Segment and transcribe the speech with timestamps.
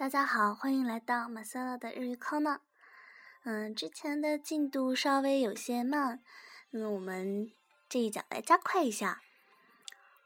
[0.00, 2.60] 大家好，欢迎来到马萨拉的日语课呢。
[3.44, 6.22] 嗯，之前的进度稍微有些慢，
[6.70, 7.50] 那么我们
[7.88, 9.22] 这一讲来加快一下。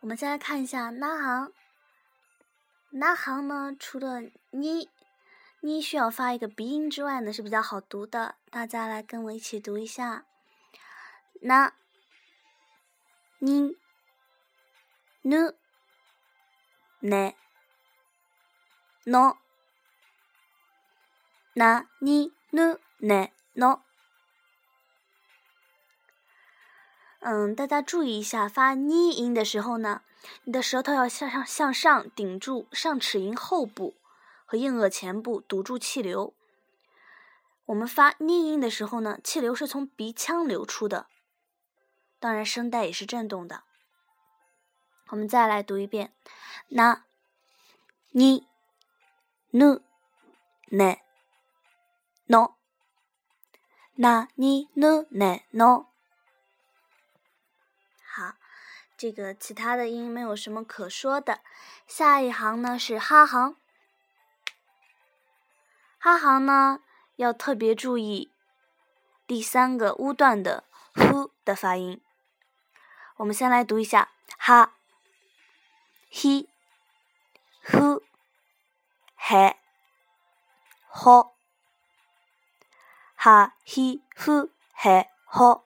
[0.01, 1.53] 我们先来看一下那行，
[2.91, 4.89] 那行呢，除了你
[5.61, 8.37] 你需要发一个鼻音之外呢，是比较好读的。
[8.51, 10.25] 大家来跟我一起读一下，
[11.43, 11.75] 那
[13.39, 13.77] 你
[15.23, 15.55] ぬ
[17.01, 17.35] ね
[19.05, 19.37] の
[21.55, 23.81] 那你ぬねの，
[27.21, 30.03] 嗯，大家注意一下，发呢音的时候呢，
[30.45, 33.97] 你的舌头要向上向上顶住上齿龈后部
[34.47, 36.33] 和硬腭前部，堵住气流。
[37.67, 41.07] 我们发呢音的时候呢，气流是从鼻腔流出的，
[42.19, 43.65] 当然声带也是震动的。
[45.09, 46.13] 我们再来读一遍，
[46.69, 47.05] 那
[48.13, 48.47] 你
[49.53, 49.83] ぬ
[50.71, 51.01] ね。
[52.28, 52.56] no，
[53.96, 55.06] 那你呢
[55.52, 55.86] no，
[58.04, 58.34] 好，
[58.98, 61.42] 这个其他的音没有什么可说的。
[61.86, 63.56] 下一行呢是哈行，
[66.00, 66.82] 哈行呢
[67.16, 68.32] 要特别注意
[69.28, 72.02] 第三个乌段的 h 的发音。
[73.18, 74.74] 我们先来读一下哈
[76.12, 76.48] ，he
[77.64, 78.02] hu
[79.20, 79.56] he
[80.90, 81.35] ho。
[83.26, 85.64] 哈、嘿，呼、嘿、ho。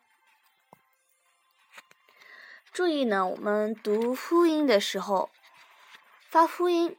[2.72, 5.30] 注意呢，我们读呼音的时候，
[6.30, 6.96] 发呼音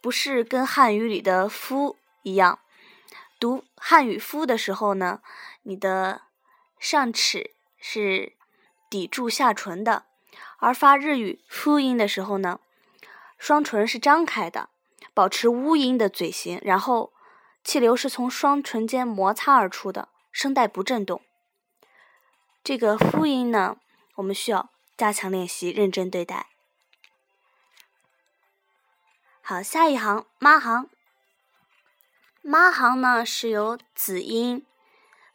[0.00, 2.60] 不是跟汉语里的“夫”一样。
[3.40, 5.20] 读汉语“夫”的时候呢，
[5.62, 6.22] 你的
[6.78, 8.36] 上齿是
[8.88, 10.04] 抵住下唇的；
[10.60, 12.60] 而发日语“夫”音的时候呢，
[13.36, 14.68] 双唇是张开的，
[15.12, 17.12] 保持乌音的嘴型，然后。
[17.62, 21.22] 气流是从双唇间摩擦而出的，声带不震动。
[22.64, 23.76] 这个复音呢，
[24.16, 26.48] 我们需要加强练习，认真对待。
[29.42, 30.88] 好，下一行妈行，
[32.40, 34.66] 妈行呢是由子音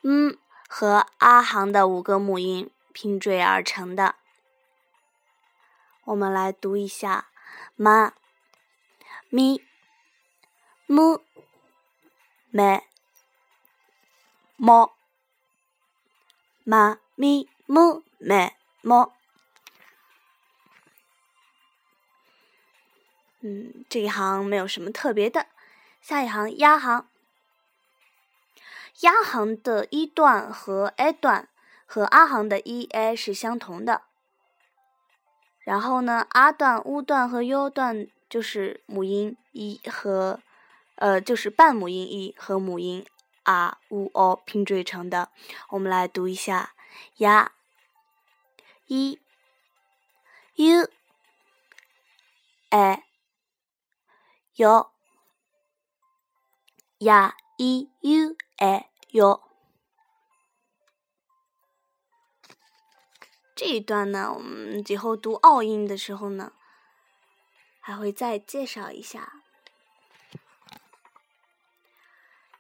[0.04, 4.16] 嗯和阿行的五个母音拼缀而成的。
[6.06, 7.28] 我们来读一下
[7.76, 8.14] 妈
[9.30, 9.64] 咪
[10.86, 11.24] 木。
[12.55, 12.83] め、
[14.57, 14.93] も、
[16.65, 19.13] ま、み、む、め、も。
[23.43, 25.47] 嗯，这一行没有什么特别的。
[26.03, 27.07] 下一行压行，
[29.01, 31.49] 压行的一段和 a 段
[31.87, 34.03] 和啊行的一 a 是相同的。
[35.61, 40.41] 然后呢，啊段、乌段和 u 段就是母音一和。
[40.96, 43.06] 呃，就是半母音 e 和母音
[43.44, 45.30] r、u、o 拼缀成的。
[45.70, 46.74] 我们来读一下：
[47.18, 47.52] 呀、
[48.88, 49.20] i、
[50.56, 50.90] u、
[52.70, 53.04] e、
[54.56, 54.90] yo、
[57.00, 59.42] 呀、i、u、e、yo。
[63.54, 66.54] 这一段呢，我们以后读奥音的时候呢，
[67.80, 69.45] 还会再介绍一下。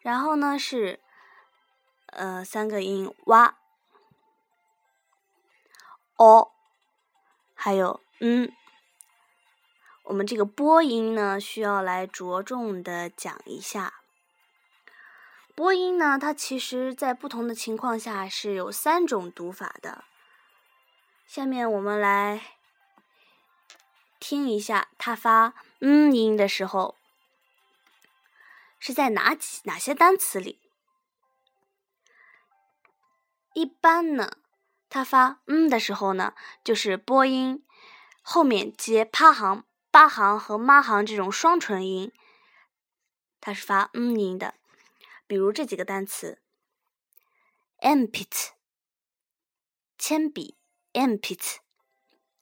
[0.05, 0.99] 然后呢是，
[2.11, 3.55] 呃，三个音哇、
[6.16, 6.51] 哦，
[7.55, 8.51] 还有嗯。
[10.03, 13.95] 我们这个播音呢，需要来着重的讲一下。
[15.55, 20.03] 播音呢，它其实在不同的情况下是有三种读法的。
[21.25, 22.43] 下面我们来
[24.19, 26.93] 听一下它发嗯音的时候。
[28.88, 30.62] 是在哪几哪些单词里？
[33.56, 34.38] 一般呢，
[34.90, 37.66] 它发嗯的时候呢，就是播音
[38.22, 42.14] 后面接趴行、八行和妈行这种双唇音，
[43.41, 44.53] 它是发嗯音的。
[45.26, 46.40] 比如这几个单词
[47.79, 48.49] MPIT
[49.97, 50.55] 铅笔
[50.93, 51.55] ，empty，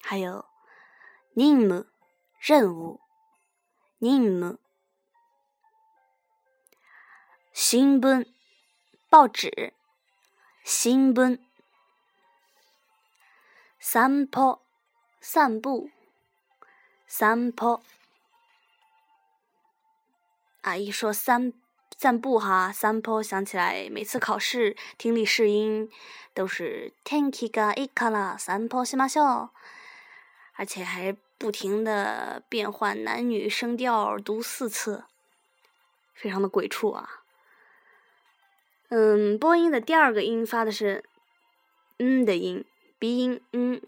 [0.02, 0.44] 还有
[1.36, 1.86] name
[2.42, 3.00] 任务
[4.00, 4.58] ，name。
[7.53, 8.27] 新聞
[9.09, 9.73] 报纸，
[10.65, 11.39] 新聞。
[13.81, 14.61] 散歩
[15.21, 15.91] 散步，
[17.07, 17.83] 散歩。
[20.63, 21.53] 啊，一说散
[21.97, 25.91] 散步哈，散歩想起来，每次考试听力试音
[26.35, 29.51] 都是天気がいいから散歩しましょう，
[30.55, 35.05] 而且还不停的变换男女声调读四次。
[36.15, 37.22] 非常的鬼畜啊。
[38.96, 41.04] 嗯，播音的第二个音发的是
[41.98, 42.64] “嗯”的音，
[43.00, 43.82] 鼻音“嗯”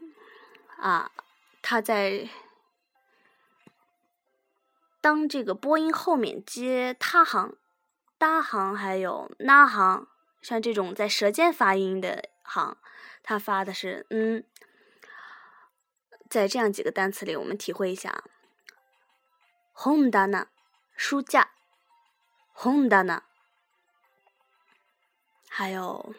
[0.81, 1.11] 啊，
[1.61, 2.27] 它在
[5.01, 7.55] 当这个播音后面接他行、
[8.17, 10.07] 搭行还有那行，
[10.41, 12.75] 像这种在舌尖发音的行，
[13.21, 14.43] 它发的是“嗯”。
[16.27, 18.23] 在这样几个单词里，我们体会一下
[19.75, 20.47] ：honda
[20.95, 21.51] 书架
[22.55, 23.21] ，honda
[25.57, 26.13] 还有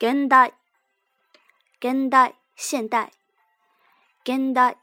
[0.00, 0.52] 现代，
[1.80, 3.12] 现代现代，
[4.24, 4.78] 现代，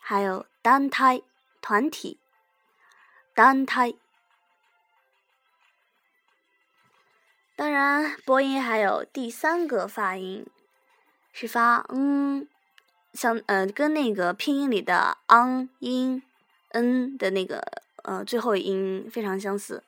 [0.00, 1.22] 还有单胎
[1.60, 2.18] 团体，
[3.32, 3.94] 单胎。
[7.54, 10.44] 当然，播音还有第三个发音
[11.32, 12.48] 是发嗯，
[13.12, 16.20] 像呃跟那个拼音里的 ang 音
[16.70, 17.62] n 的那个
[18.02, 19.84] 呃最后音非常相似。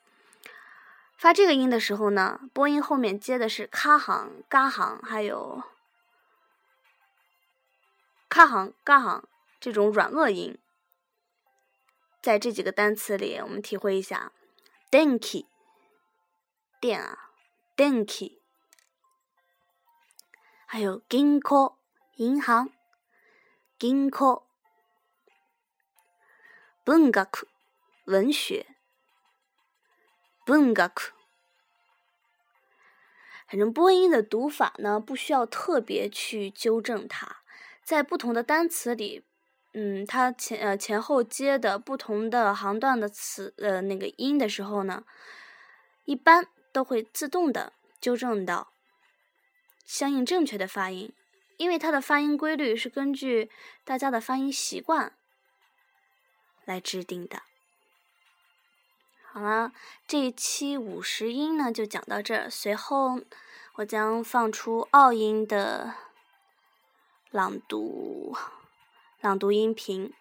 [1.19, 5.61] 发这个音的时候呢，播音后面接的是卡行、嘎行，还有
[8.29, 9.27] 卡行、嘎行
[9.59, 10.57] 这种软腭音。
[12.21, 14.31] 在这几个单词里，我们体会一下
[14.89, 15.45] ：denki
[16.79, 17.31] 电啊
[17.75, 18.39] ，denki，
[20.65, 21.75] 还有 ginko
[22.15, 22.71] 银行
[23.77, 24.43] ，ginko，
[26.85, 27.27] 文学
[28.05, 28.78] 文学。
[30.49, 30.91] 文学，
[33.47, 37.37] 反正播音的读法呢，不需要特别去纠正它。
[37.83, 39.23] 在不同的单词里，
[39.73, 45.03] 嗯，它前呃前后接的不同的行段的词呃那个音的时候呢，
[46.05, 48.73] 一般都会自动的纠正到
[49.85, 51.13] 相应正确的发音，
[51.57, 53.51] 因为它的发音规律是根据
[53.83, 55.13] 大家的发音习惯
[56.65, 57.43] 来制定的。
[59.39, 59.71] 好了，
[60.05, 62.49] 这一期五十音呢就讲到这儿。
[62.49, 63.21] 随后
[63.75, 65.93] 我将放出奥音的
[67.31, 68.35] 朗读
[69.21, 70.13] 朗读音频，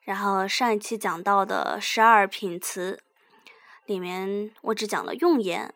[0.00, 3.02] 然后上一期讲到的十二品词
[3.84, 5.74] 里面我只讲了用言，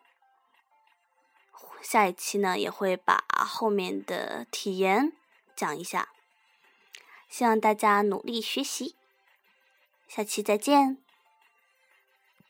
[1.79, 5.13] 下一期呢也会把后面的体言
[5.55, 6.09] 讲一下，
[7.29, 8.95] 希望大家努力学习，
[10.07, 11.02] 下期再见。